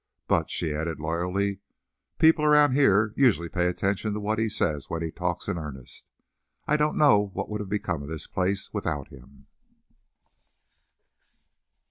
"But," 0.27 0.49
she 0.49 0.73
added, 0.73 0.99
loyally, 0.99 1.59
"people 2.17 2.43
around 2.43 2.71
here 2.73 3.13
usually 3.15 3.49
pay 3.49 3.67
attention 3.67 4.15
to 4.15 4.19
what 4.19 4.39
he 4.39 4.49
says 4.49 4.89
when 4.89 5.03
he 5.03 5.11
talks 5.11 5.47
in 5.47 5.59
earnest. 5.59 6.09
I 6.65 6.75
don't 6.75 6.97
know 6.97 7.29
what 7.35 7.49
would 7.49 7.59
have 7.61 7.69
become 7.69 8.01
of 8.01 8.09
this 8.09 8.25
place 8.25 8.73
without 8.73 9.09
him." 9.09 9.45